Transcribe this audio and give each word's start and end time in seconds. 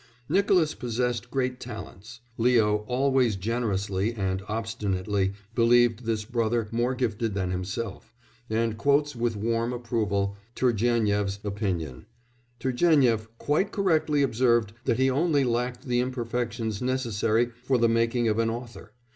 Nicolas 0.27 0.73
possessed 0.73 1.29
great 1.29 1.59
talents; 1.59 2.21
Leo 2.35 2.77
always 2.87 3.35
generously 3.35 4.15
and 4.15 4.41
obstinately 4.47 5.33
believed 5.53 6.05
this 6.07 6.25
brother 6.25 6.67
more 6.71 6.95
gifted 6.95 7.35
than 7.35 7.51
himself, 7.51 8.11
and 8.49 8.79
quotes, 8.79 9.15
with 9.15 9.35
warm 9.35 9.71
approval, 9.71 10.35
Turgénief's 10.55 11.37
opinion: 11.43 12.07
"Turgénief 12.59 13.27
quite 13.37 13.71
correctly 13.71 14.23
observed 14.23 14.73
that 14.85 14.97
he 14.97 15.07
only 15.07 15.43
lacked 15.43 15.83
the 15.85 15.99
imperfections 15.99 16.81
necessary 16.81 17.51
for 17.63 17.77
the 17.77 17.87
making 17.87 18.27
of 18.27 18.39
an 18.39 18.49
author. 18.49 18.93